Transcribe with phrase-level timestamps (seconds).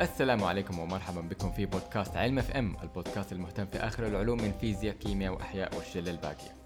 [0.00, 4.94] السلام عليكم ومرحبا بكم في بودكاست علم FM البودكاست المهتم في آخر العلوم من فيزياء
[4.94, 6.56] كيمياء وأحياء والشلة الباقية.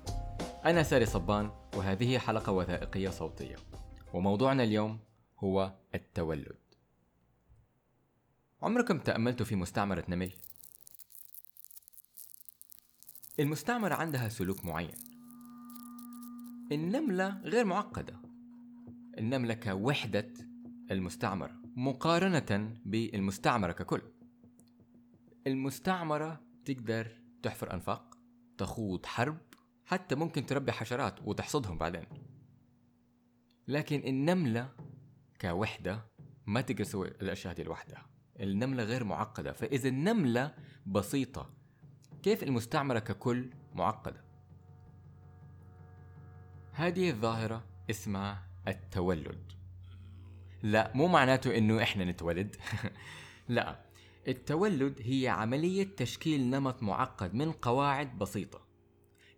[0.64, 3.56] أنا ساري صبان وهذه حلقة وثائقية صوتية.
[4.14, 4.98] وموضوعنا اليوم
[5.38, 6.56] هو التولد.
[8.62, 10.32] عمركم تأملتوا في مستعمرة نمل؟
[13.40, 14.94] المستعمرة عندها سلوك معين.
[16.72, 18.16] النملة غير معقدة.
[19.18, 20.34] النملة كوحدة
[20.90, 21.67] المستعمرة.
[21.78, 24.02] مقارنة بالمستعمرة ككل.
[25.46, 28.18] المستعمرة تقدر تحفر أنفاق
[28.58, 29.38] تخوض حرب
[29.84, 32.04] حتى ممكن تربي حشرات وتحصدهم بعدين.
[33.68, 34.72] لكن النملة
[35.40, 36.04] كوحدة
[36.46, 38.06] ما تقدر تسوي الأشياء دي لوحدها.
[38.40, 39.52] النملة غير معقدة.
[39.52, 40.54] فإذا النملة
[40.86, 41.50] بسيطة
[42.22, 44.24] كيف المستعمرة ككل معقدة؟
[46.72, 49.57] هذه الظاهرة اسمها التولد.
[50.62, 52.56] لا مو معناته إنه إحنا نتولد.
[53.48, 53.78] لا
[54.28, 58.60] التولد هي عملية تشكيل نمط معقد من قواعد بسيطة.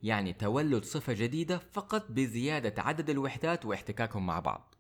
[0.03, 4.75] يعني تولد صفة جديدة فقط بزيادة عدد الوحدات واحتكاكهم مع بعض.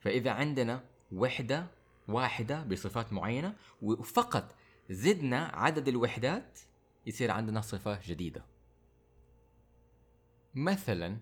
[0.00, 1.66] فإذا عندنا وحدة
[2.08, 4.54] واحدة بصفات معينة وفقط
[4.90, 6.58] زدنا عدد الوحدات
[7.06, 8.44] يصير عندنا صفة جديدة.
[10.54, 11.18] مثلا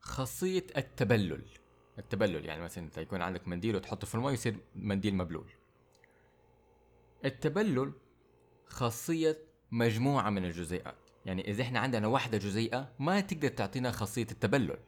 [0.00, 1.44] خاصية التبلل.
[1.98, 5.46] التبلل يعني مثلا أنت يكون عندك منديل وتحطه في الماء يصير منديل مبلول.
[7.24, 7.92] التبلل
[8.66, 9.38] خاصية
[9.70, 10.96] مجموعة من الجزيئات.
[11.26, 14.78] يعني إذا إحنا عندنا واحدة جزيئة ما تقدر تعطينا خاصية التبلل.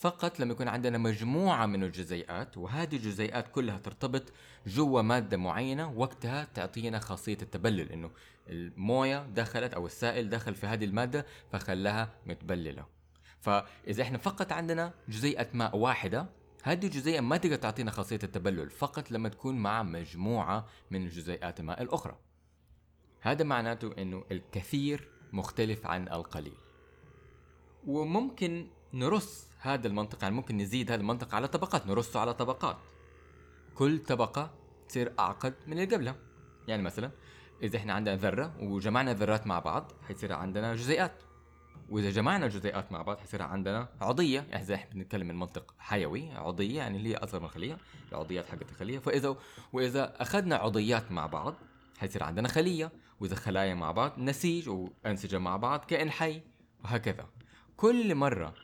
[0.00, 4.32] فقط لما يكون عندنا مجموعة من الجزيئات وهذه الجزيئات كلها ترتبط
[4.66, 8.10] جوا مادة معينة وقتها تعطينا خاصية التبلل إنه
[8.48, 12.99] الموية دخلت أو السائل دخل في هذه المادة فخلاها متبللة.
[13.40, 16.26] فإذا إحنا فقط عندنا جزيئة ماء واحدة
[16.62, 21.82] هذه الجزيئة ما تقدر تعطينا خاصية التبلل فقط لما تكون مع مجموعة من جزيئات الماء
[21.82, 22.16] الأخرى.
[23.20, 26.56] هذا معناته إنه الكثير مختلف عن القليل.
[27.86, 32.76] وممكن نرص هذا المنطق يعني ممكن نزيد هذا المنطق على طبقات نرصه على طبقات.
[33.74, 34.50] كل طبقة
[34.88, 36.16] تصير أعقد من اللي قبلها.
[36.68, 37.10] يعني مثلا
[37.62, 41.29] إذا إحنا عندنا ذرة وجمعنا الذرات مع بعض حيصير عندنا جزيئات.
[41.90, 44.40] وإذا جمعنا الجزيئات مع بعض حيصير عندنا عضية.
[44.40, 47.78] اذا إحنا بنتكلم من منطق حيوي عضية يعني اللي هي أصغر من الخليه
[48.12, 48.98] العضيات حقت الخلية.
[48.98, 49.36] فإذا
[49.72, 51.54] وإذا أخذنا عضيات مع بعض
[51.98, 52.92] حيصير عندنا خلية.
[53.20, 56.42] وإذا خلايا مع بعض نسيج وأنسجة مع بعض كائن حي
[56.84, 57.26] وهكذا.
[57.76, 58.54] كل مرة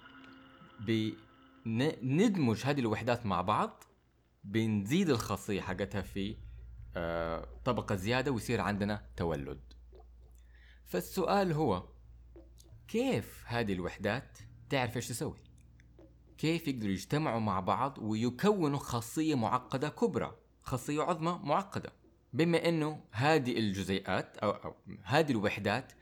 [0.80, 3.84] بندمج هذه الوحدات مع بعض
[4.44, 6.36] بنزيد الخاصية حقتها في
[6.96, 9.60] آه طبقة زيادة ويصير عندنا تولد.
[10.84, 11.88] فالسؤال هو
[12.88, 14.38] كيف هذه الوحدات
[14.70, 15.36] تعرف إيش تسوي؟
[16.38, 21.92] كيف يقدروا يجتمعوا مع بعض ويكونوا خاصية معقدة كبرى خاصية عظمى معقدة.
[22.32, 25.92] بما إنه هذه الجزيئات أو, أو هذه الوحدات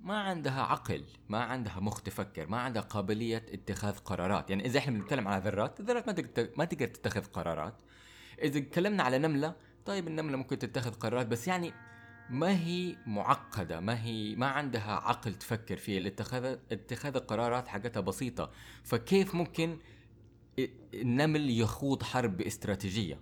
[0.00, 4.50] ما عندها عقل ما عندها مخ تفكر ما عندها قابلية اتخاذ قرارات.
[4.50, 7.82] يعني إذا إحنا بنتكلم على ذرات الذرات ما تقدر ما تقدر تتخذ قرارات.
[8.42, 9.54] إذا تكلمنا على نملة
[9.84, 11.72] طيب النملة ممكن تتخذ قرارات بس يعني
[12.32, 18.50] ما هي معقدة؟ ما هي ما عندها عقل تفكر فيه الاتخاذ اتخاذ القرارات حقتها بسيطة.
[18.84, 19.78] فكيف ممكن
[20.94, 23.20] النمل يخوض حرب باستراتيجية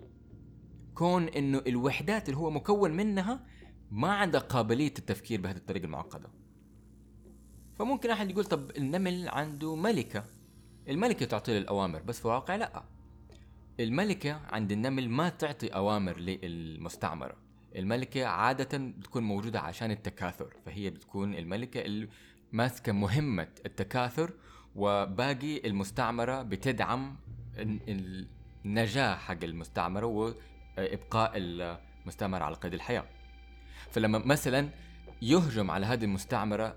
[0.94, 3.46] كون إنه الوحدات اللي هو مكون منها
[3.90, 6.28] ما عندها قابلية التفكير بهذه الطريقة المعقدة.
[7.78, 10.24] فممكن أحد يقول طب النمل عنده ملكة.
[10.88, 12.84] الملكة تعطي الأوامر بس في الواقع لا.
[13.80, 17.49] الملكة عند النمل ما تعطي أوامر للمستعمرة.
[17.76, 22.08] الملكة عادة بتكون موجودة عشان التكاثر فهي بتكون الملكة اللي
[22.52, 24.32] ماسكة مهمة التكاثر
[24.76, 27.16] وباقي المستعمرة بتدعم
[28.64, 33.04] النجاح حق المستعمرة وإبقاء المستعمرة على قيد الحياة.
[33.90, 34.68] فلما مثلا
[35.22, 36.76] يهجم على هذه المستعمرة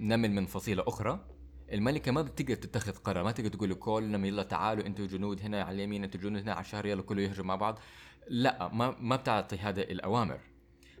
[0.00, 1.26] نمل من فصيلة أخرى
[1.72, 5.74] الملكة ما بتقدر تتخذ قرار ما تقدر تقول لكل يلا تعالوا أنتوا جنود هنا على
[5.74, 7.78] اليمين أنتوا جنود هنا على الشهر يلا كله يهجم مع بعض.
[8.30, 10.40] لا ما ما بتعطي هذا الأوامر.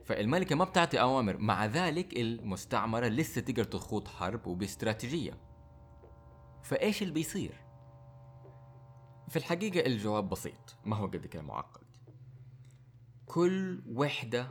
[0.04, 5.40] فالملكة ما بتعطي أوامر مع ذلك المستعمرة لسه تقدر تخوض حرب وباستراتيجية.
[6.62, 7.54] فإيش اللي بيصير؟
[9.28, 11.86] في الحقيقة الجواب بسيط ما هو قد كده معقد.
[13.26, 14.48] كل وحدة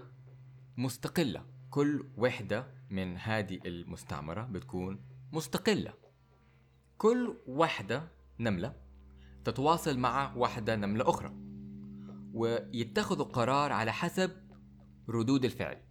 [0.77, 5.93] مستقلة كل وحدة من هذه المستعمرة بتكون مستقلة.
[6.97, 8.75] كل وحدة نملة
[9.43, 11.48] تتواصل مع وحدة نملة أخرى.
[12.33, 14.31] ويتخذوا قرار على حسب
[15.09, 15.81] ردود الفعل.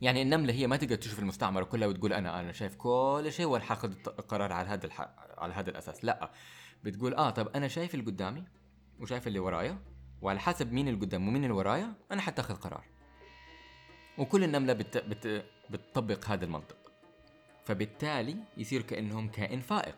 [0.00, 3.64] يعني النملة هي ما تقدر تشوف المستعمرة كلها وتقول أنا أنا شايف كل شيء وأنا
[3.64, 5.00] حاخذ قرار على هذا الح...
[5.38, 6.04] على هذا الأساس.
[6.04, 6.32] لا
[6.84, 8.44] بتقول آه طب أنا شايف اللي قدامي
[9.00, 9.78] وشايف اللي ورايا
[10.22, 12.84] وعلى حسب مين اللي قدام ومين اللي ورايا أنا حتاخذ قرار.
[14.18, 14.98] وكل النملة بت...
[14.98, 15.44] بت...
[15.70, 16.76] بتطبق هذا المنطق.
[17.64, 19.96] فبالتالي يصير كأنهم كائن فائق.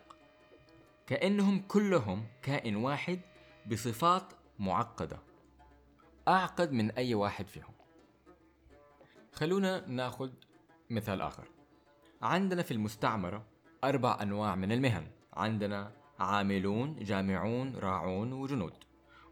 [1.07, 3.19] كأنهم كلهم كائن واحد
[3.71, 5.19] بصفات معقدة.
[6.27, 7.73] أعقد من أي واحد فيهم.
[9.33, 10.29] خلونا ناخذ
[10.89, 11.47] مثال آخر.
[12.21, 13.45] عندنا في المستعمرة
[13.83, 15.07] أربع أنواع من المهن.
[15.33, 18.73] عندنا عاملون جامعون راعون وجنود.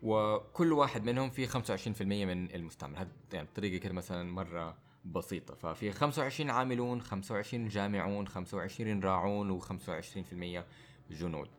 [0.03, 2.99] وكل واحد منهم فيه 25% من المستعمرة.
[2.99, 5.55] هذه يعني بطريقة كده مثلا مرة بسيطة.
[5.55, 10.63] ففي 25 عاملون 25 جامعون 25 راعون و25%
[11.11, 11.49] جنود.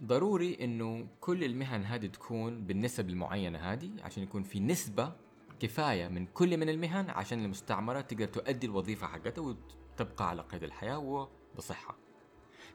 [0.00, 5.12] فضروري إنه كل المهن هذه تكون بالنسب المعينة هذه عشان يكون في نسبة
[5.60, 10.98] كفاية من كل من المهن عشان المستعمرة تقدر تؤدي الوظيفة حقتها وتبقى على قيد الحياة
[10.98, 11.96] وبصحة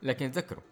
[0.03, 0.63] لكن تذكروا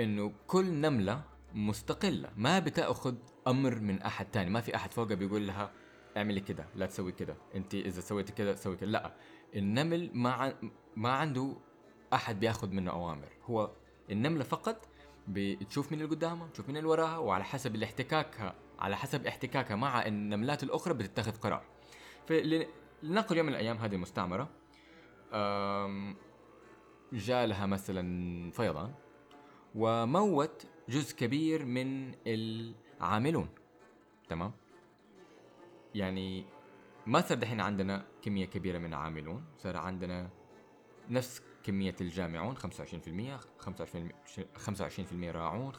[0.00, 1.22] إنه كل نملة
[1.54, 3.14] مستقلة ما بتأخذ
[3.46, 5.70] أمر من أحد تاني ما في أحد فوقها بيقول لها
[6.16, 9.14] اعملي كده لا تسوي كده أنت إذا سويتي كده سوي كده لا
[9.56, 10.54] النمل ما.
[10.96, 11.56] ما عنده
[12.12, 13.70] أحد بيأخذ منه أوامر هو
[14.10, 14.88] النملة فقط
[15.28, 20.06] بتشوف مين اللي قدامها تشوف مين اللي وراها وعلى حسب الاحتكاكها على حسب احتكاكها مع
[20.06, 21.62] النملات الأخرى بتتخذ قرار.
[22.26, 24.48] فلنقل يوم من الأيام هذه المستعمرة
[27.12, 28.94] جاء لها مثلا فيضان
[29.74, 33.48] وموت جزء كبير من العاملون.
[34.28, 34.52] تمام؟
[35.94, 36.44] يعني
[37.06, 40.30] ما صار دحين عندنا كمية كبيرة من العاملون صار عندنا
[41.10, 42.66] نفس كمية الجامعون 25% 25%
[44.66, 45.78] 25% راعون 25%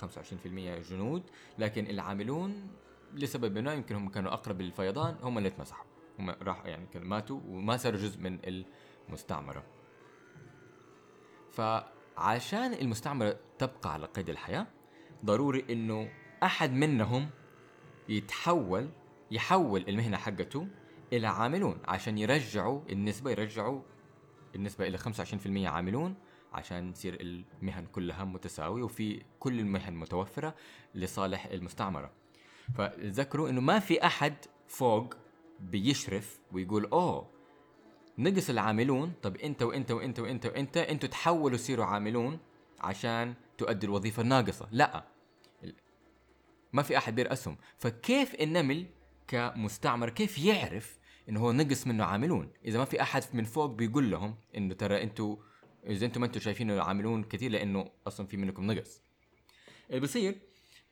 [0.90, 1.24] جنود.
[1.60, 2.68] لكن العاملون
[3.14, 5.86] لسبب ما يمكن هم كانوا أقرب للفيضان هم اللي اتمسحوا.
[6.20, 8.64] هم راحوا يعني كانوا ماتوا وما صاروا جزء من
[9.10, 9.64] المستعمرة.
[11.52, 14.68] فعشان المستعمرة تبقى على قيد الحياة
[15.26, 16.10] ضروري إنه
[16.44, 17.30] أحد منهم
[18.10, 18.90] يتحول
[19.32, 20.68] يحول المهنة حقته
[21.14, 23.82] إلى عاملون عشان يرجعوا النسبة يرجعوا
[24.56, 26.16] النسبة إلى 25% عاملون
[26.54, 30.56] عشان تصير المهن كلها متساوية وفي كل المهن متوفرة
[30.96, 32.12] لصالح المستعمرة.
[32.76, 34.36] فذكروا إنه ما في أحد
[34.68, 35.16] فوق
[35.60, 37.30] بيشرف ويقول أوه
[38.18, 39.14] نقص العاملون.
[39.22, 42.40] طب أنت وأنت وأنت وأنت وأنت أنتوا تحولوا تصيروا عاملون
[42.80, 44.68] عشان تؤدي الوظيفة الناقصة.
[44.72, 45.06] لا
[46.74, 47.58] ما في أحد بيرأسهم.
[47.78, 48.86] فكيف النمل
[49.28, 52.52] كمستعمر؟ كيف يعرف انه هو نقص منه عاملون.
[52.66, 55.36] إذا ما في أحد من فوق بيقول لهم انه ترى أنتوا
[55.86, 59.02] إذا أنتم ما أنتم شايفين عاملون كثير لأنه أصلا في منكم نقص.
[59.90, 60.40] اللي بيصير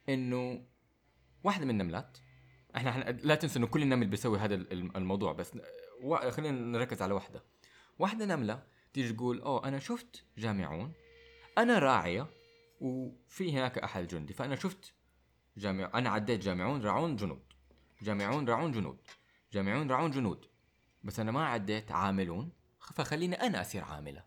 [0.10, 0.64] إنه
[1.44, 2.18] واحدة من النملات
[2.76, 5.52] إحنا لا تنسوا إنه كل النمل بيسوي هذا الموضوع بس
[6.30, 7.44] خلينا نركز على واحدة.
[8.00, 10.92] واحدة نملة تيجي تقول أوه أنا شفت جامعون
[11.58, 12.28] أنا راعية
[12.82, 14.94] وفي هناك أحد جندي فأنا شفت
[15.58, 17.44] جامع أنا عديت جامعون راعون جنود.
[18.02, 18.98] جامعون راعون جنود.
[19.54, 20.46] جامعون راعون جنود.
[21.04, 22.52] بس أنا ما عديت عاملون
[22.94, 24.24] فخليني أنا أصير عاملة.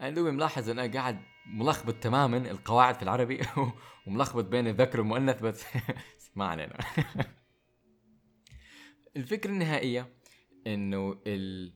[0.00, 3.40] أنا دوبي ملاحظ إن أنا قاعد ملخبط تماما القواعد في العربي
[4.06, 5.64] وملخبط بين الذكر والمؤنث بس
[6.36, 6.78] ما علينا.
[9.16, 10.14] الفكرة النهائية
[10.66, 11.72] إنه ال...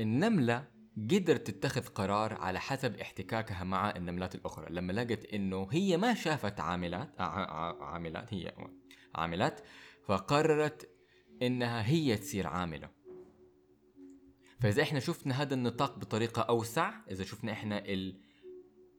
[0.00, 4.66] النملة قدرت تتخذ قرار على حسب احتكاكها مع النملات الأخرى.
[4.70, 8.54] لما لقت إنه هي ما شافت عاملات عاملات هي
[9.14, 9.60] عاملات
[10.06, 10.90] فقررت
[11.42, 12.90] إنها هي تصير عاملة.
[14.60, 17.84] فإذا إحنا شفنا هذا النطاق بطريقة أوسع إذا شفنا إحنا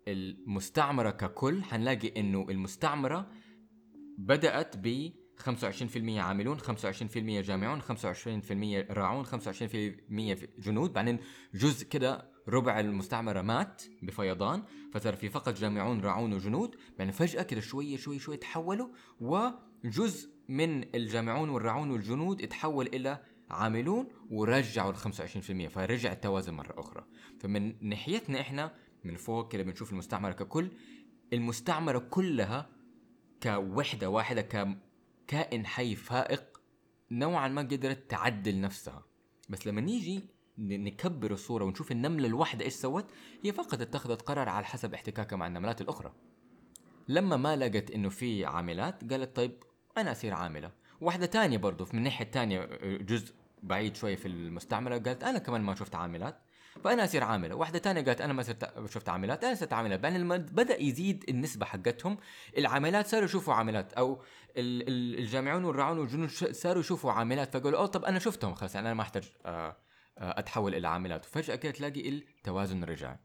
[0.07, 3.31] المستعمرة ككل حنلاقي إنه المستعمرة
[4.17, 7.85] بدأت ب 25% عاملون 25% جامعون 25%
[8.91, 9.29] راعون 25%
[10.59, 10.93] جنود.
[10.93, 11.19] بعدين
[11.53, 16.75] جزء كده ربع المستعمرة مات بفيضان فصار في فقط جامعون راعون وجنود.
[16.97, 24.07] بعدين فجأة كده شوية شوية شوية تحولوا وجزء من الجامعون والراعون والجنود اتحول إلى عاملون
[24.29, 27.05] ورجعوا ال 25% فرجع التوازن مرة أخرى.
[27.39, 28.73] فمن ناحيتنا إحنا
[29.03, 30.71] من فوق كده بنشوف المستعمرة ككل
[31.33, 32.69] المستعمرة كلها
[33.43, 34.41] كوحدة واحدة
[35.27, 36.61] ككائن حي فائق
[37.11, 39.05] نوعا ما قدرت تعدل نفسها.
[39.49, 43.11] بس لما نيجي نكبر الصورة ونشوف النملة الواحدة إيش سوت
[43.43, 46.13] هي فقط اتخذت قرار على حسب احتكاكها مع النملات الأخرى.
[47.07, 49.63] لما ما لقت إنه في عاملات قالت طيب
[49.97, 50.71] أنا اصير عاملة.
[51.01, 55.75] واحدة تانية برضو من الناحية التانية جزء بعيد شوي في المستعمرة قالت أنا كمان ما
[55.75, 56.39] شفت عاملات.
[56.83, 57.55] فانا اصير عاملة.
[57.55, 61.25] واحدة تانية قالت أنا ما صرت شفت عاملات أنا صرت عاملات بعدين لما بدأ يزيد
[61.29, 62.17] النسبة حقتهم
[62.57, 64.21] العاملات صاروا يشوفوا عاملات أو
[64.57, 69.01] الجامعون والرعون والجنود صاروا يشوفوا عاملات فقالوا أوه طب أنا شفتهم خلاص يعني أنا ما
[69.01, 69.77] أحتاج آه،
[70.17, 71.25] آه، أتحول إلى عاملات.
[71.25, 73.15] وفجأة كده تلاقي التوازن رجع.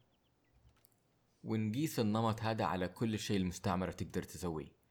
[1.44, 4.81] ونقيس النمط هذا على كل شيء المستعمرة تقدر تسويه.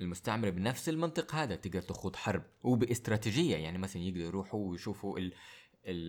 [0.00, 2.42] المستعمرة بنفس المنطق هذا تقدر تخوض حرب.
[2.62, 5.32] وباستراتيجية يعني مثلا يقدروا يروحوا ويشوفوا ال...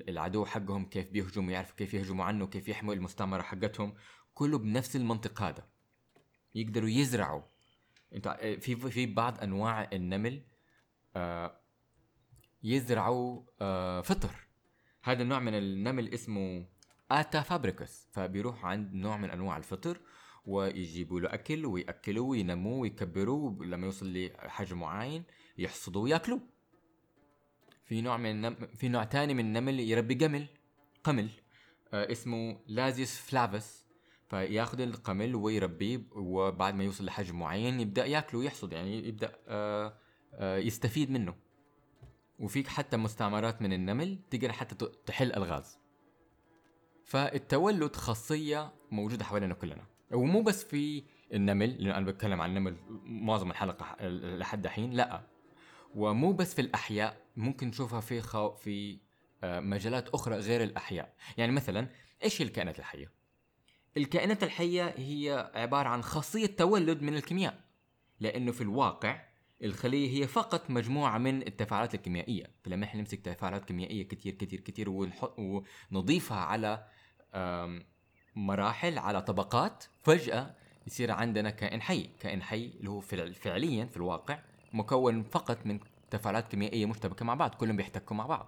[0.10, 3.94] العدو حقهم كيف بيهجم ويعرفوا كيف يهجموا عنه وكيف يحموا المستعمرة حقتهم.
[4.34, 5.68] كله بنفس المنطق هذا.
[6.56, 7.42] يقدروا يزرعوا.
[8.14, 8.28] انت
[8.62, 10.44] في في بعض أنواع النمل
[11.16, 11.62] آه
[12.64, 14.36] يزرعوا آه فطر.
[15.04, 16.66] هذا النوع من النمل اسمه
[17.12, 18.08] آتا فابريكوس.
[18.12, 19.98] فبيروح عند نوع من أنواع الفطر
[20.46, 25.24] ويجيبوا له أكل وياكلوه وينموه ويكبروه لما يوصل لحجم معين
[25.58, 26.42] يحصدوه وياكلوه
[27.86, 28.56] في نوع من النم...
[28.76, 30.48] في نوع ثاني من النمل يربي قمل
[31.04, 31.30] قمل
[31.94, 33.86] آه اسمه لازيوس فلافس
[34.30, 39.98] فياخذ القمل ويربيه وبعد ما يوصل لحجم معين يبدأ يأكله ويحصد يعني يبدأ آه
[40.34, 41.36] آه يستفيد منه.
[42.40, 45.78] وفيك حتى مستعمرات من النمل تقدر حتى تحل الغاز.
[47.06, 49.91] فالتولد خاصية موجودة حوالينا كلنا.
[50.14, 51.04] ومو بس في
[51.34, 52.76] النمل لأنه أنا بتكلم عن النمل
[53.06, 55.22] معظم الحلقة لحد الحين لأ.
[55.96, 59.00] ومو بس في الأحياء ممكن نشوفها في خو في
[59.44, 61.14] آه، مجالات أخرى غير الأحياء.
[61.38, 61.88] يعني مثلا
[62.24, 63.12] إيش هي الكائنات الحية؟
[63.98, 67.62] الكائنات الحية هي عبارة عن خاصية تولد من الكيمياء.
[68.20, 69.22] لأنه في الواقع
[69.64, 72.46] الخلية هي فقط مجموعة من التفاعلات الكيميائية.
[72.64, 75.36] فلما إحنا نمسك تفاعلات كيميائية كتير كتير كتير ونحط
[75.92, 76.86] ونضيفها على
[78.36, 80.56] مراحل على طبقات فجأة
[80.88, 82.10] يصير عندنا كائن حي.
[82.20, 83.00] كائن حي اللي هو
[83.34, 84.40] فعليا في الواقع
[84.74, 85.80] مكون فقط من
[86.12, 88.48] تفاعلات كيميائية مشتبكة مع بعض كلهم بيحتكوا مع بعض.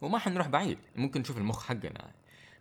[0.00, 2.10] وما حنروح بعيد ممكن نشوف المخ حقنا.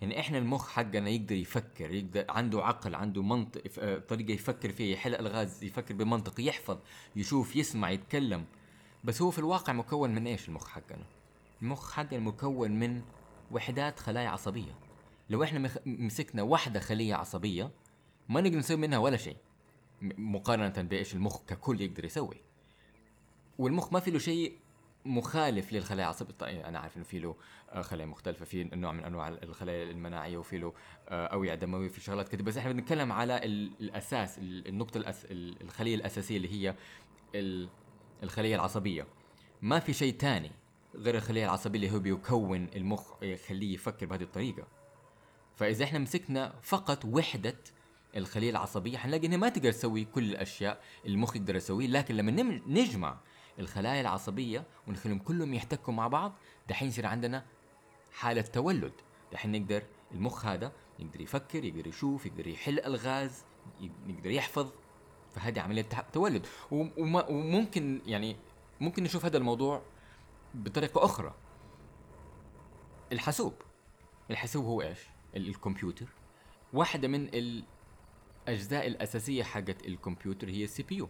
[0.02, 4.94] يعني إحنا المخ حقنا يقدر يفكر يقدر عنده عقل عنده منطق آه، طريقة يفكر فيها
[4.94, 6.78] يحل الغاز يفكر بمنطق يحفظ
[7.16, 8.46] يشوف يسمع يتكلم.
[9.04, 11.06] بس هو في الواقع مكون من إيش المخ حقنا؟
[11.62, 13.02] المخ حقنا مكون من
[13.52, 14.85] وحدات خلايا عصبية.
[15.30, 17.72] لو إحنا مسكنا واحدة خلية عصبية
[18.30, 19.38] ما نقدر نسوي منها ولا شيء.
[20.02, 22.42] مقارنة بإيش المخ ككل يقدر يسوي.
[23.58, 24.58] والمخ ما في له شيء
[25.06, 26.34] مخالف للخلايا العصبية.
[26.34, 27.36] طيب أنا عارف إنه في له
[27.70, 30.74] آه، خلايا مختلفة في نوع من أنواع الخلايا المناعية وفي له
[31.10, 36.38] آه، أوعية دموية في شغلات كده بس إحنا بنتكلم على الأساس النقطة الأس الخلية الأساسية
[36.38, 36.76] اللي هي
[38.24, 39.08] الخلية العصبية.
[39.62, 40.52] ما في شيء ثاني
[40.96, 44.68] غير الخلية العصبية اللي هو بيكون المخ يخليه يفكر بهذه الطريقة.
[45.56, 47.56] فإذا إحنا مسكنا فقط وحدة
[48.16, 52.62] الخليه العصبية حنلاقي إنها ما تقدر تسوي كل الأشياء اللي المخ يقدر يسويه لكن لما
[52.68, 53.18] نجمع
[53.60, 56.34] الخلايا العصبية ونخليهم كلهم يحتكوا مع بعض
[56.70, 57.46] دحين يصير عندنا
[58.14, 58.94] حالة تولد.
[59.32, 63.44] دحين نقدر المخ هذا يقدر يفكر يقدر يشوف يقدر يحل الغاز
[64.08, 64.72] يقدر يحفظ.
[65.36, 66.46] فهذه عملية تولد.
[66.72, 68.36] وممكن يعني
[68.82, 69.82] ممكن نشوف هذا الموضوع
[70.54, 71.34] بطريقة أخرى.
[73.12, 73.54] الحاسوب.
[74.32, 75.00] الحاسوب هو إيش؟
[75.36, 76.08] الكمبيوتر.
[76.74, 77.30] واحدة من
[78.48, 81.10] الأجزاء الأساسية حقت الكمبيوتر هي ال CPU ال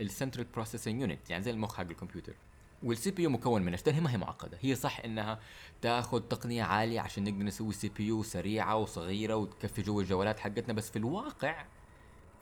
[0.00, 2.34] central processing unit يعني زي المخ حق الكمبيوتر.
[2.82, 5.40] وال CPU مكون من إيش؟ ما هي معقدة، هي صح إنها
[5.82, 10.98] تاخذ تقنية عالية عشان نقدر نسوي CPU سريعة وصغيرة وتكفي جوا الجوالات حقتنا بس في
[10.98, 11.66] الواقع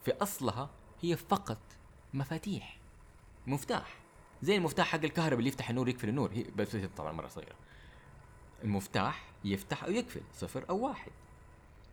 [0.04, 0.70] في أصلها
[1.00, 1.58] هي فقط
[2.14, 2.80] مفاتيح.
[3.46, 3.94] مفتاح.
[4.42, 6.32] زي المفتاح حق الكهرباء اللي يفتح النور يقفل النور.
[6.32, 7.56] هي بس طبعا مرة صغيرة.
[8.64, 11.12] المفتاح يفتح أو يقفل صفر أو واحد.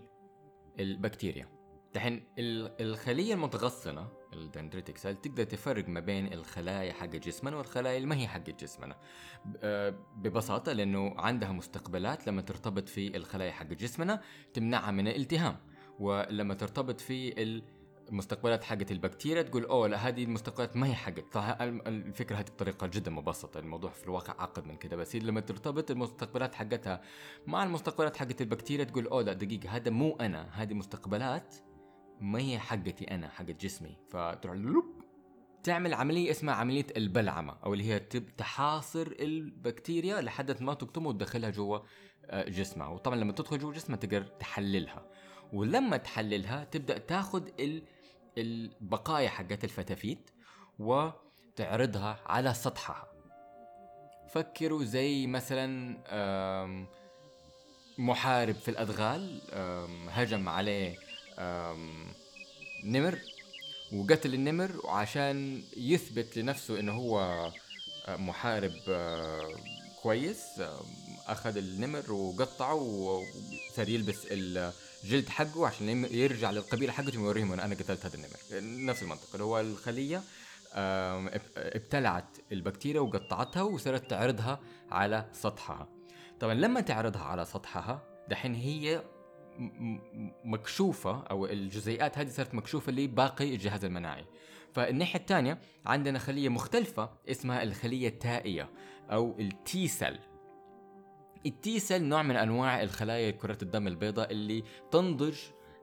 [0.80, 1.48] البكتيريا.
[1.94, 7.96] دحين ال- الخلية المتغصنة ال dendritic cell تقدر تفرق ما بين الخلايا حق جسمنا والخلايا
[7.96, 8.96] اللي ما هي حق جسمنا؟
[9.62, 14.20] آه، ببساطة لأنه عندها مستقبلات لما ترتبط في الخلايا حق جسمنا
[14.54, 15.56] تمنعها من الالتهام.
[15.98, 17.42] ولما ترتبط في
[18.10, 21.36] المستقبلات حقت البكتيريا تقول أوه لا هذه المستقبلات ما هي حقت.
[21.60, 23.60] الفكرة هذه بطريقة جدا مبسطة.
[23.60, 24.96] الموضوع في الواقع اعقد من كده.
[24.96, 27.02] بس لما ترتبط المستقبلات حقتها
[27.46, 31.56] مع المستقبلات حقت البكتيريا تقول أوه لا دقيقة هذا مو أنا هذه مستقبلات
[32.20, 33.96] ما هي حقتي أنا حقت جسمي.
[34.10, 34.84] فتروح لوب
[35.62, 37.98] تعمل عملية اسمها عملية البلعمة أو اللي هي
[38.38, 41.78] تحاصر البكتيريا لحد ما تقطمها وتدخلها جوا
[42.24, 42.88] آه، جسمها.
[42.88, 45.06] وطبعا لما تدخل جوا جسمها تقدر تحللها.
[45.52, 47.82] ولما تحللها تبدأ تاخذ ال-
[48.38, 50.30] البقايا حقت الفتافيت
[50.78, 53.08] وتعرضها على سطحها.
[54.28, 55.96] فكروا زي مثلا
[57.98, 59.40] محارب في الأدغال
[60.10, 60.96] هجم عليه
[62.84, 63.18] نمر
[63.92, 67.20] وقتل النمر وعشان يثبت لنفسه إنه هو
[68.06, 69.54] آه، محارب آه،
[70.02, 70.42] كويس.
[71.26, 78.06] أخذ النمر وقطعه وصار يلبس الجلد حقه عشان يرجع للقبيلة حقته ويوريهم ان أنا قتلت
[78.06, 78.38] هذا النمر.
[78.90, 79.28] نفس المنطق.
[79.32, 80.22] اللي هو الخلية
[81.56, 85.88] ابتلعت البكتيريا وقطعتها وصارت تعرضها على سطحها.
[86.40, 89.02] طبعا لما تعرضها على سطحها دحين هي
[89.58, 94.24] م- م- مكشوفة أو الجزيئات هذه صارت مكشوفة لباقي الجهاز المناعي.
[94.72, 98.68] فالناحية الثانية عندنا خلية مختلفة اسمها الخلية التائية
[99.10, 100.18] أو التي سيل
[101.46, 105.36] التي نوع من أنواع الخلايا كرة الدم البيضاء اللي تنضج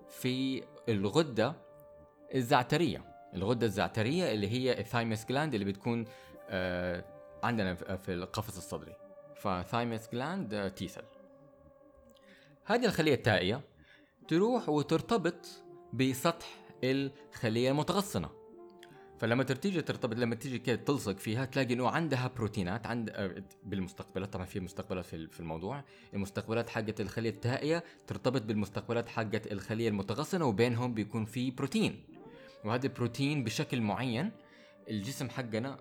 [0.10, 1.56] في الغدة
[2.36, 3.06] الزعترية.
[3.34, 6.06] الغدة الزعترية اللي هي ال thymus gland اللي بتكون
[6.50, 7.06] آه
[7.43, 8.95] عندنا في القفص الصدري.
[9.36, 11.04] ف thymus gland T cell
[12.65, 13.62] هذه الخلية التائية
[14.28, 16.47] تروح وترتبط بسطح
[16.84, 18.30] الخلية المتغصنة.
[19.19, 24.34] فلما تيجي ترتبط لما تيجي كده تلصق فيها تلاقي إنه عندها بروتينات عند آه، بالمستقبلات.
[24.34, 25.84] طبعا في مستقبلات في الموضوع.
[26.13, 32.04] المستقبلات حقت الخلية التائية ترتبط بالمستقبلات حقت الخلية المتغصنة وبينهم بيكون في بروتين.
[32.65, 34.32] وهذا البروتين بشكل معين
[34.89, 35.78] الجسم حقنا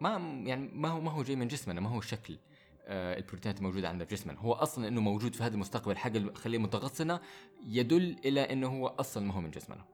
[0.00, 2.38] ما يعني ما هو ما هو جاي من جسمنا ما هو شكل.
[2.86, 4.38] البروتينات الموجودة عندنا في جسمنا.
[4.38, 7.20] هو أصلا إنه موجود في هذا المستقبل حق الخليه المتغصنه
[7.66, 9.84] يدل إلى إنه هو أصلا ما هو من جسمنا.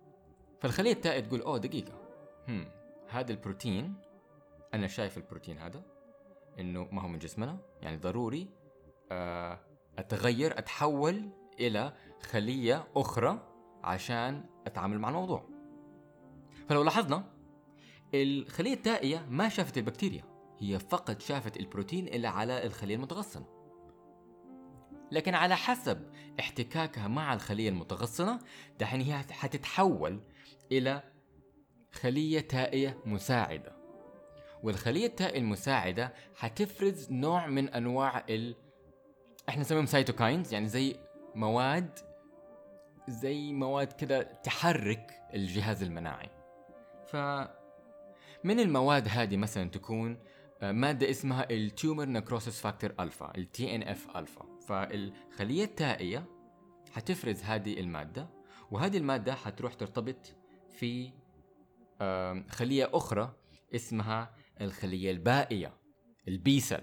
[0.61, 1.93] فالخلية التائيه تقول أوه دقيقة.
[2.49, 2.69] هم
[3.09, 3.95] هذا البروتين
[4.75, 5.83] أنا شايف البروتين هذا
[6.59, 8.49] إنه ما هو من جسمنا يعني ضروري
[9.13, 9.61] آه،
[9.99, 13.53] أتغير أتحول إلى خلية أخرى
[13.85, 15.49] عشان أتعامل مع الموضوع.
[16.69, 17.25] فلو لاحظنا
[18.15, 20.30] الخلية التائيه ما شافت البكتيريا.
[20.61, 23.61] هي فقط شافت البروتين اللي على الخليه المتغصنه
[25.13, 28.39] لكن على حسب احتكاكها مع الخليه المتغصنة
[28.79, 30.21] دحين هي حتتحول
[30.73, 31.03] إلى
[31.93, 33.73] خلية تائية مساعدة.
[34.63, 38.57] والخلية التائية المساعدة حتفرز نوع من أنواع ال
[39.49, 40.97] إحنا نسميهم cytokines يعني زي
[41.35, 41.99] مواد
[43.09, 46.31] زي مواد كده تحرك الجهاز المناعي.
[47.07, 47.17] ف
[48.45, 50.19] من المواد هذه مثلا تكون
[50.63, 56.25] مادة اسمها ال tumor necrosis factor alpha ال TNF alpha فالخلية التائية
[56.93, 58.29] حتفرز هذه المادة
[58.71, 60.37] وهذه المادة حتروح ترتبط
[60.69, 61.13] في
[62.49, 63.35] خلية أخرى
[63.75, 65.75] اسمها الخلية البائية
[66.29, 66.83] البيسل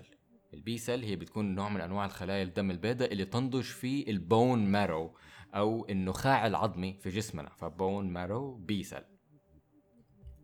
[0.54, 5.16] البيسل هي بتكون نوع من أنواع الخلايا الدم البيضاء اللي تنضج في ال bone marrow
[5.56, 9.04] أو النخاع العظمي في جسمنا ف bone marrow B cell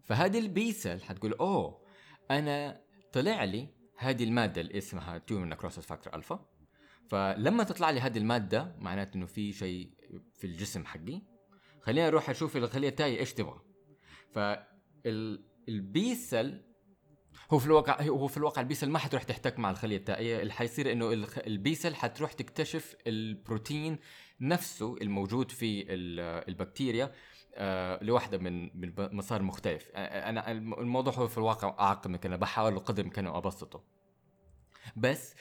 [0.04, 1.84] فهذه ال B cell حتقول أوه
[2.32, 2.83] أنا
[3.14, 6.46] طلع لي هذه المادة اللي اسمها tumor necrosis factor alpha
[7.10, 9.90] فلما تطلع لي هذه المادة معناته إنه في شيء
[10.34, 11.22] في الجسم حقي.
[11.82, 13.62] خليني أروح أشوف الخلية التائية إيش تبغى.
[15.66, 16.62] فال B cell
[17.54, 20.42] هو في الواقع هو في الواقع ال B cell ما حتروح تحتك مع الخلية التائية.
[20.42, 24.00] اللي حيصير إنه الخ- ال B cell حتروح تكتشف البروتين
[24.42, 27.12] نفسه الموجود في ال- البكتيريا.
[27.56, 29.90] آه، لوحده من من مسار مختلف.
[29.96, 33.84] أنا الم- الموضوع هو في الواقع اعقد من كده بحاول قدر الإمكان أبسطه.
[34.96, 35.36] بس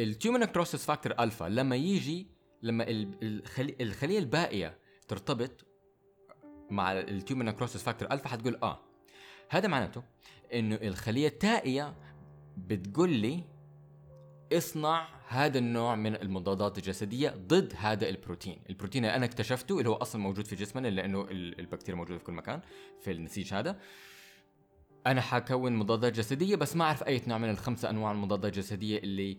[0.00, 2.30] ال tumor necrosis factor alpha لما يجي
[2.62, 5.66] لما ال- الخلي- الخلية البائية ترتبط
[6.70, 8.80] مع ال tumor necrosis factor alpha حتقول آه.
[9.50, 10.02] هذا معناته
[10.54, 11.94] إنه الخلية التائيه
[12.56, 13.44] بتقول لي
[14.52, 19.94] اصنع هذا النوع من المضادات الجسدية ضد هذا البروتين، البروتين اللي أنا اكتشفته اللي هو
[19.94, 22.60] أصلا موجود في جسمنا لأنه البكتيريا موجودة في كل مكان
[23.00, 23.78] في النسيج هذا.
[25.06, 29.38] أنا حكون مضادات جسدية بس ما أعرف أي نوع من الخمسة أنواع المضادات الجسدية اللي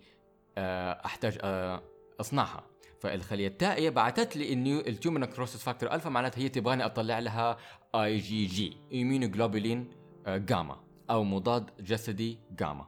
[0.58, 1.84] آه، أحتاج آه،
[2.20, 2.64] أصنعها.
[3.00, 7.58] فالخلية التائيه بعثت لي انه ال tumor necrosis factor alpha معناتها هي تبغاني أطلع لها
[7.96, 9.90] IgG immunoglobulin
[10.28, 12.88] gamma أو مضاد جسدي جاما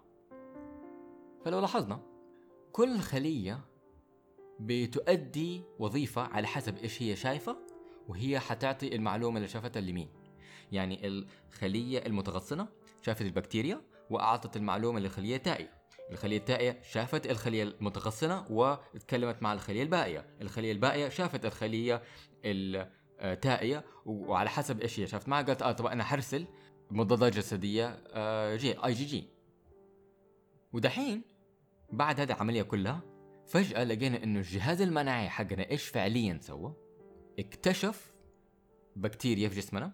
[1.45, 2.08] فلو لاحظنا
[2.71, 3.65] كل خلية
[4.59, 7.57] بتؤدي وظيفة على حسب إيش هي شايفة
[8.07, 10.09] وهي حتعطي المعلومة اللي شافتها لمين.
[10.71, 12.67] يعني الخلية المتغصنة
[13.01, 15.73] شافت البكتيريا وأعطت المعلومة للخلية التائية.
[16.11, 20.25] الخلية التائية شافت الخلية المتغصنة وتكلمت مع الخلية البائية.
[20.41, 22.03] الخلية البائية شافت الخلية
[22.45, 25.07] التائية وعلى حسب إيش هي.
[25.07, 26.45] شافت معها قالت آه طب أنا حرسل
[26.91, 29.27] مضادات جسدية آه، جي آي جي جي.
[30.73, 31.21] ودحين
[31.91, 33.01] بعد هذه العملية كلها
[33.47, 36.75] فجأة لقينا إنه الجهاز المناعي حقنا إيش فعليا سوى؟
[37.39, 38.13] اكتشف
[38.95, 39.93] بكتيريا في جسمنا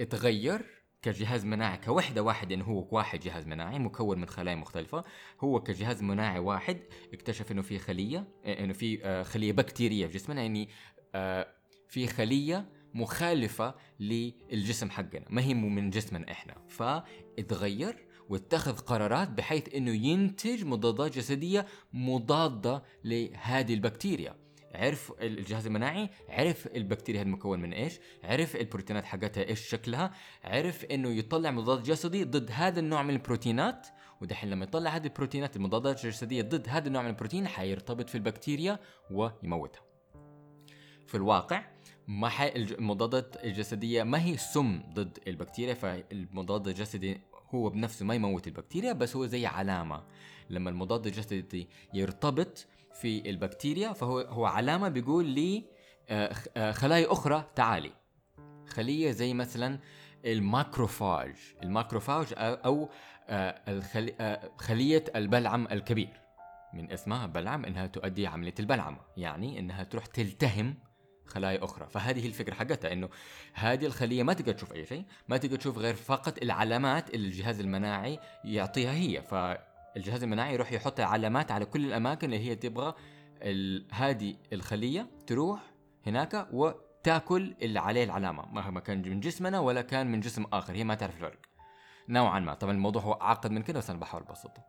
[0.00, 5.04] اتغير كجهاز مناعي كوحدة واحدة إنه هو واحد جهاز مناعي مكون من خلايا مختلفة
[5.40, 6.80] هو كجهاز مناعي واحد
[7.12, 10.68] اكتشف إنه في خلية إنه في آه، خلية بكتيرية في جسمنا يعني
[11.14, 11.46] آه،
[11.88, 16.54] في خلية مخالفة للجسم حقنا ما هي من جسمنا إحنا.
[16.68, 24.34] فاتغير واتخذ قرارات بحيث إنه ينتج مضادات جسدية مضادة لهذه البكتيريا
[24.74, 30.10] عرف الجهاز المناعي عرف البكتيريا هذه مكون من إيش عرف البروتينات حقتها إيش شكلها
[30.44, 33.86] عرف إنه يطلع مضاد جسدي ضد هذا النوع من البروتينات
[34.20, 38.78] ودحين لما يطلع هذه البروتينات المضادات الجسدية ضد هذا النوع من البروتين حيرتبط في البكتيريا
[39.10, 39.82] ويموتها
[41.06, 41.64] في الواقع
[42.08, 42.30] ما.
[42.56, 47.20] المضادات الجسدية ما هي سم ضد البكتيريا فالمضاد الجسدي
[47.54, 50.02] هو بنفسه ما يموت البكتيريا بس هو زي علامة.
[50.50, 55.64] لما المضاد الجسدي يرتبط في البكتيريا فهو هو علامة بيقول لي
[56.08, 57.92] آه، آه، خلايا أخرى تعالي.
[58.66, 59.78] خلية زي مثلا
[60.24, 61.34] ال macrophage.
[61.62, 62.88] ال macrophage أو
[63.28, 63.80] آه،
[64.58, 66.22] خلية البلعم الكبير.
[66.74, 70.74] من اسمها بلعم إنها تؤدي عملية البلعمه يعني إنها تروح تلتهم
[71.32, 71.86] خلايا أخرى.
[71.90, 73.08] فهذه الفكرة حقتها إنه
[73.52, 77.60] هذه الخلية ما تقدر تشوف أي شيء ما تقدر تشوف غير فقط العلامات اللي الجهاز
[77.60, 79.22] المناعي يعطيها هي.
[79.22, 79.34] ف
[79.96, 82.94] الجهاز المناعي يروح يحط علامات على كل الأماكن اللي هي تبغى
[83.92, 85.60] هذه الخلية تروح
[86.06, 90.84] هناك وتأكل اللي عليه العلامة مهما كان من جسمنا ولا كان من جسم آخر هي
[90.84, 91.38] ما تعرف الفرق.
[92.08, 92.54] نوعا ما.
[92.54, 94.62] طبعا الموضوع هو اعقد من كده بس أنا بحاول أبسطه.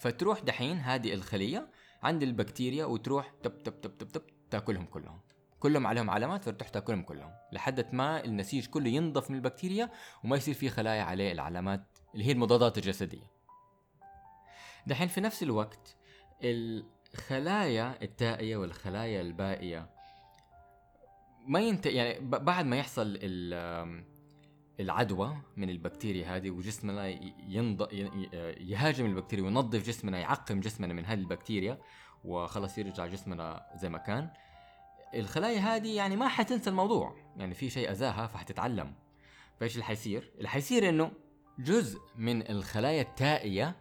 [0.00, 1.68] فتروح دحين هذه الخلية
[2.02, 5.20] عند البكتيريا وتروح تب تب تب تب تب تاكلهم كلهم.
[5.60, 9.90] كلهم عليهم علامات فتروح تاكلهم كلهم لحد ما النسيج كله ينضف من البكتيريا
[10.24, 13.30] وما يصير في خلايا عليه العلامات اللي هي المضادات الجسدية.
[14.86, 15.96] دحين في نفس الوقت
[16.42, 19.90] الخلايا التائية والخلايا البائية
[21.46, 23.18] ما ينت يعني بعد ما يحصل
[24.80, 27.08] العدوى من البكتيريا هذه وجسمنا
[27.48, 27.92] ينض...
[28.60, 31.78] يهاجم البكتيريا وينظف جسمنا يعقم جسمنا من هذه البكتيريا
[32.24, 34.30] وخلاص يرجع جسمنا زي ما كان
[35.14, 37.16] الخلايا هذه يعني ما حتنسى الموضوع.
[37.36, 38.94] يعني في شيء أذاها فحتتعلم.
[39.60, 41.12] فإيش اللي حيصير؟ اللي حيصير إنه
[41.58, 43.76] جزء من الخلايا التائية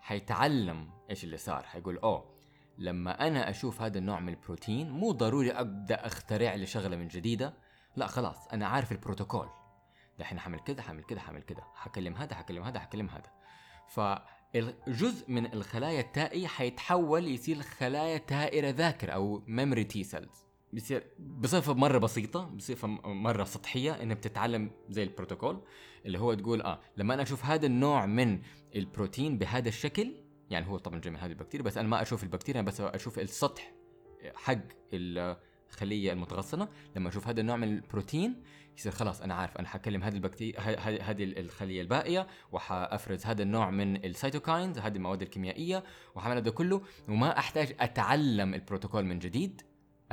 [0.00, 1.62] حيتعلم إيش اللي صار.
[1.62, 2.32] حيقول أوه
[2.78, 7.54] لما أنا أشوف هذا النوع من البروتين مو ضروري أبدأ أخترع لي شغلة من جديدة.
[7.96, 9.48] لا خلاص أنا عارف البروتوكول.
[10.18, 13.30] دحين حعمل كذا حعمل كذا حعمل كذا حكلم هذا حكلم هذا حكلم هذا.
[13.88, 21.74] فالجزء من الخلايا التائية حيتحول يصير خلايا تائية ذاكرة أو memory T cells بيصير بصفة
[21.74, 25.62] مرة بسيطة بصفة مرة سطحية إنها بتتعلم زي البروتوكول
[26.06, 28.40] اللي هو تقول آه لما أنا أشوف هذا النوع من
[28.76, 30.14] البروتين بهذا الشكل
[30.50, 33.72] يعني هو طبعا من هذه البكتيريا بس أنا ما أشوف البكتيريا بس أشوف السطح
[34.34, 34.58] حق
[34.92, 38.42] الخلية المتغصنة لما أشوف هذا النوع من البروتين
[38.78, 40.60] يصير خلاص أنا عارف أنا حكلم هذه البكتيريا
[41.10, 46.82] هذه الخلية البائية وحأفرز هذا النوع من ال cytokines هذه المواد الكيميائية وحعمل هذا كله
[47.08, 49.62] وما أحتاج أتعلم البروتوكول من جديد.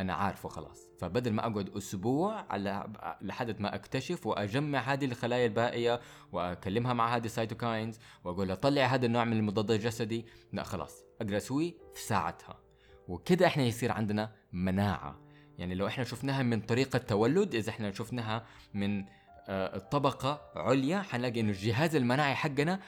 [0.01, 0.91] أنا عارفه خلاص.
[0.99, 5.99] فبدل ما أقعد أسبوع على لحد ما أكتشف وأجمع هذه الخلايا البائية
[6.31, 11.03] وأكلمها مع هذه ال cytokines وأقول لها طلع هذا النوع من المضاد الجسدي لا خلاص
[11.21, 12.59] أقدر اسويه في ساعتها.
[13.07, 15.19] وكده إحنا يصير عندنا مناعة.
[15.57, 19.05] يعني لو إحنا شفناها من طريقة تولد إذا إحنا شفناها من
[19.47, 22.79] آه، طبقة عليا حنلاقي إنه الجهاز المناعي حقنا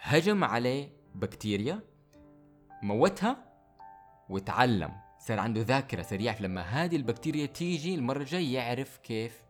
[0.00, 1.80] هجم عليه بكتيريا
[2.82, 3.36] موتها
[4.28, 5.09] وتعلم.
[5.20, 9.42] صار عنده ذاكرة سريعة لما هذه البكتيريا تيجي المرة الجاية يعرف كيف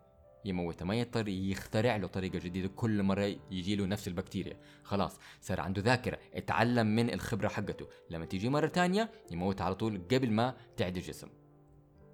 [0.45, 0.85] يموتها.
[0.85, 4.57] ما يضطر يخترع له طريقة جديدة كل مرة يجي له نفس البكتيريا.
[4.83, 7.87] خلاص صار عنده ذاكرة اتعلم من الخبرة حقته.
[8.11, 11.29] لما تيجي مرة تانية يموتها على طول قبل ما تعدي الجسم.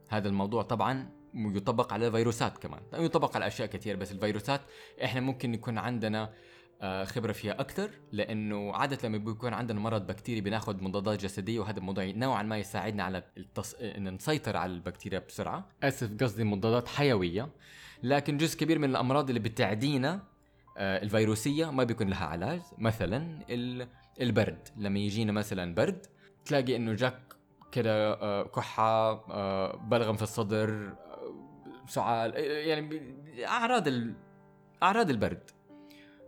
[0.08, 2.82] هذا الموضوع طبعا يطبق على الفيروسات كمان.
[2.94, 4.60] يطبق على أشياء كثير بس الفيروسات
[5.04, 6.32] إحنا ممكن يكون عندنا
[6.82, 12.04] خبرة فيها أكثر لأنه عادة لما بيكون عندنا مرض بكتيري بناخذ مضادات جسدية وهذا الموضوع
[12.04, 13.74] نوعا ما يساعدنا على التص...
[13.74, 15.68] إن نسيطر على البكتيريا بسرعة.
[15.82, 17.48] أسف قصدي مضادات حيوية.
[18.02, 20.22] لكن جزء كبير من الأمراض اللي بتعدينا
[20.78, 22.60] آه، الفيروسية ما بيكون لها علاج.
[22.78, 23.38] مثلا
[24.20, 24.68] البرد.
[24.76, 26.06] لما يجينا مثلا برد
[26.44, 27.20] تلاقي إنه جاك
[27.72, 29.14] كده آه، كحة
[29.76, 30.92] بلغم في الصدر
[31.88, 32.34] سعال
[32.68, 33.00] يعني
[33.46, 33.84] أعراض
[34.82, 35.50] أعراض البرد.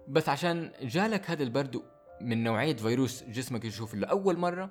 [0.08, 1.82] بس عشان جالك هذا البرد
[2.20, 4.70] من نوعية فيروس جسمك يشوف لأول مرة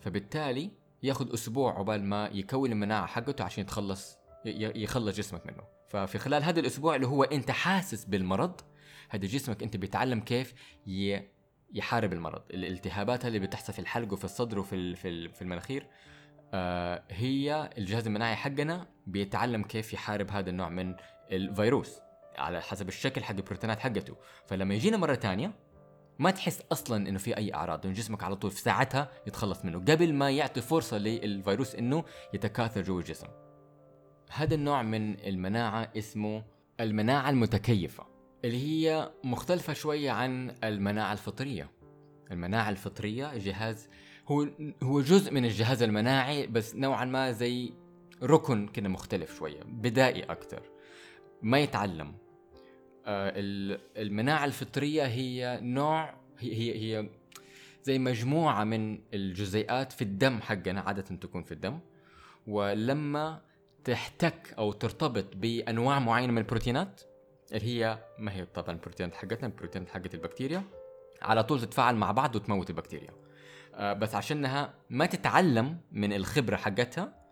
[0.00, 0.70] فبالتالي
[1.02, 5.62] ياخذ أسبوع عقبال ما يكون المناعة حقته عشان يتخلص يخلص جسمك منه.
[5.88, 8.60] ففي خلال هذا الأسبوع اللي هو أنت حاسس بالمرض
[9.10, 10.54] هذا جسمك أنت بيتعلم كيف
[11.74, 12.42] يحارب المرض.
[12.50, 14.96] الالتهابات اللي بتحصل في الحلق وفي الصدر وفي
[15.28, 15.86] في المناخير
[16.54, 20.94] آه هي الجهاز المناعي حقنا بيتعلم كيف يحارب هذا النوع من
[21.32, 22.00] الفيروس.
[22.38, 24.16] على حسب الشكل حق البروتينات حقته.
[24.46, 25.52] فلما يجينا مرة ثانية
[26.18, 29.78] ما تحس أصلا إنه في أي أعراض لأنه جسمك على طول في ساعتها يتخلص منه
[29.78, 33.26] قبل ما يعطي فرصة للفيروس إنه يتكاثر جوا الجسم.
[34.30, 36.44] هذا النوع من المناعة اسمه
[36.80, 38.06] المناعة المتكيفة
[38.44, 41.70] اللي هي مختلفة شوية عن المناعة الفطرية.
[42.30, 43.88] المناعة الفطرية جهاز
[44.28, 44.48] هو
[44.82, 47.72] هو جزء من الجهاز المناعي بس نوعا ما زي
[48.22, 50.62] ركن كده مختلف شوية بدائي أكثر
[51.42, 52.23] ما يتعلم.
[53.06, 53.32] آه،
[53.96, 57.08] المناعة الفطرية هي نوع هي هي, هي
[57.82, 61.78] زي مجموعة من الجزيئات في الدم حقنا عادة تكون في الدم.
[62.46, 63.40] ولما
[63.84, 67.00] تحتك أو ترتبط بأنواع معينة من البروتينات
[67.52, 70.62] اللي هي ما هي طبعا البروتينات حقتنا؟ البروتينات حقت البكتيريا.
[71.22, 73.10] على طول تتفاعل مع بعض وتموت البكتيريا.
[73.74, 77.24] آه، بس عشانها ما تتعلم من الخبرة حقتها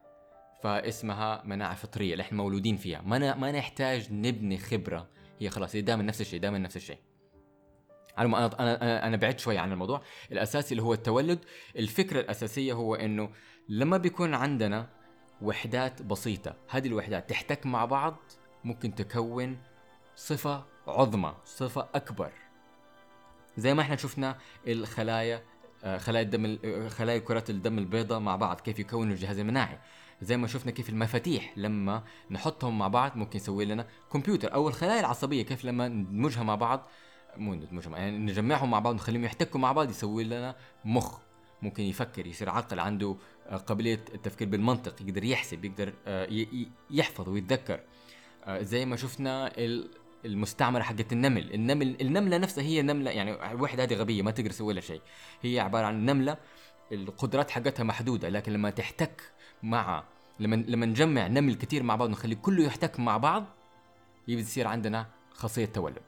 [0.62, 3.00] فاسمها مناعة فطرية اللي إحنا مولودين فيها.
[3.00, 5.08] ما ما نحتاج نبني خبرة
[5.42, 6.98] هي خلاص هي دائما نفس الشيء دائما نفس الشيء.
[8.18, 10.02] أنا أنا أنا بعدت شوي عن الموضوع.
[10.32, 11.38] الاساسي اللي هو التولد
[11.76, 13.30] الفكرة الأساسية هو إنه
[13.68, 14.88] لما بيكون عندنا
[15.42, 18.16] وحدات بسيطة هذه الوحدات تحتك مع بعض
[18.64, 19.58] ممكن تكون
[20.16, 22.32] صفة عظمى صفة أكبر.
[23.56, 25.42] زي ما إحنا شفنا الخلايا
[25.84, 29.78] آه، خلايا الدم آه، خلايا كرات الدم البيضاء مع بعض كيف يكونوا الجهاز المناعي.
[30.22, 35.00] زي ما شفنا كيف المفاتيح لما نحطهم مع بعض ممكن يسوي لنا كمبيوتر أو الخلايا
[35.00, 36.88] العصبية كيف لما ندمجها مع بعض
[37.36, 41.18] مو ندمجها يعني نجمعهم مع بعض ونخليهم يحتكوا مع بعض يسوي لنا مخ.
[41.62, 43.16] ممكن يفكر يصير عقل عنده
[43.48, 46.46] آه، قابلية التفكير بالمنطق يقدر يحسب يقدر آه،
[46.90, 47.80] يحفظ ويتذكر.
[48.44, 49.52] آه، زي ما شفنا
[50.24, 51.54] المستعمرة حقت النمل.
[51.54, 55.00] النمل النملة نفسها هي نملة يعني الوحده هذه غبية ما تقدر تسوي لها شيء.
[55.42, 56.36] هي عبارة عن نملة
[56.92, 59.32] القدرات حقتها محدودة لكن لما تحتك
[59.62, 60.04] مع
[60.40, 63.44] لما لما نجمع نمل كثير مع بعض ونخلي كله يحتك مع بعض
[64.28, 66.02] يصير عندنا خاصية تولد.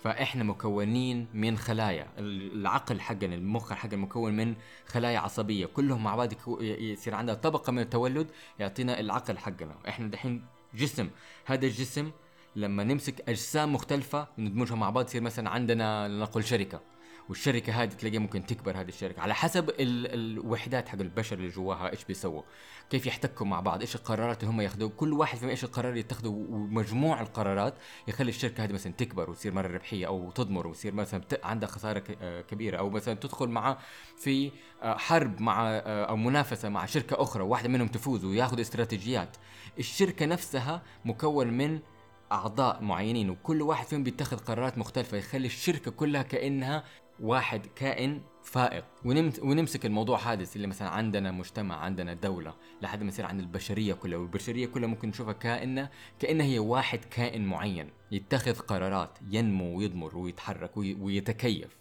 [0.00, 2.06] فإحنا مكونين من خلايا.
[2.18, 4.54] العقل حقنا المخ حقنا مكون من
[4.86, 5.66] خلايا عصبية.
[5.66, 9.74] كلهم مع بعض يصير عندنا طبقة من التولد يعطينا العقل حقنا.
[9.88, 11.10] إحنا دحين جسم.
[11.44, 12.10] هذا الجسم
[12.56, 16.80] لما نمسك أجسام مختلفة وندمجها مع بعض يصير مثلا عندنا لنقل شركة.
[17.28, 19.22] والشركة هذه تلاقيها ممكن تكبر هذه الشركة.
[19.22, 22.42] على حسب ال الوحدات حق البشر اللي جواها إيش بيسووا؟
[22.90, 26.28] كيف يحتكوا مع بعض؟ إيش القرارات اللي هم ياخذوا كل واحد فيهم إيش القرار يتخذه؟
[26.28, 27.74] ومجموع القرارات
[28.08, 32.40] يخلي الشركة هذه مثلا تكبر وتصير مرة ربحية أو تضمر وتصير مثلا عندها خسارة آه،
[32.40, 33.78] كبيرة أو مثلا تدخل مع
[34.16, 34.50] في
[34.82, 39.36] آه، حرب مع آه، أو منافسة مع شركة أخرى واحدة منهم تفوز وياخذ استراتيجيات.
[39.78, 41.80] الشركة نفسها مكون من
[42.32, 46.84] أعضاء معينين وكل واحد فيهم بيتخذ قرارات مختلفة يخلي الشركة كلها كأنها
[47.20, 48.84] واحد كائن فائق.
[49.42, 54.18] ونمسك الموضوع هذا اللي مثلا عندنا مجتمع عندنا دولة لحد ما يصير عند البشرية كلها.
[54.18, 60.76] والبشرية كلها ممكن نشوفها كائنة كأنها هي واحد كائن معين يتخذ قرارات ينمو ويضمر ويتحرك
[60.76, 61.78] ويتكيف.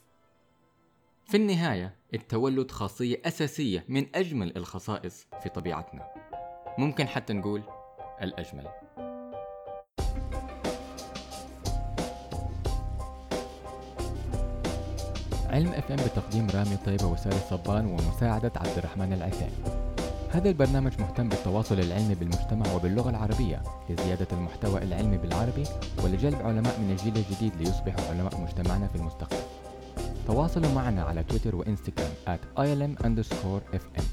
[1.25, 6.07] في النهاية التولد خاصية أساسية من أجمل الخصائص في طبيعتنا.
[6.77, 7.63] ممكن حتى نقول
[8.21, 8.67] الأجمل.
[15.53, 19.49] علم FM بتقديم رامي طيبة وساري صبان ومساعدة عبد الرحمن العثيم
[20.31, 25.63] هذا البرنامج مهتم بالتواصل العلمي بالمجتمع وباللغة العربية لزيادة المحتوى العلمي بالعربي
[26.03, 29.37] ولجلب علماء من الجيل الجديد ليصبحوا علماء مجتمعنا في المستقبل.
[30.27, 34.03] تواصلوا معنا على تويتر وإنستغرام at ilm underscore fm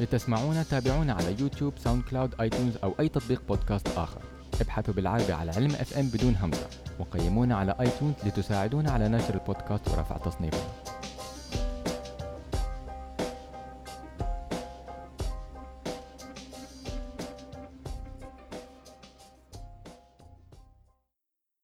[0.00, 4.20] لتسمعونا تابعونا على يوتيوب ساوند كلاود آيتونز أو أي تطبيق بودكاست آخر.
[4.60, 6.66] ابحثوا بالعربي على علم FM بدون همزة
[6.98, 10.58] وقيمونا على آيتونز لتساعدونا على نشر البودكاست ورفع تصنيفه.